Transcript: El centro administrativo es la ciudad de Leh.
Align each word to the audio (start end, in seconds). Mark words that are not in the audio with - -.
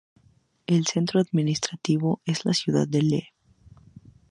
El 0.65 0.87
centro 0.87 1.19
administrativo 1.19 2.21
es 2.25 2.43
la 2.43 2.55
ciudad 2.55 2.87
de 2.87 3.03
Leh. 3.03 3.29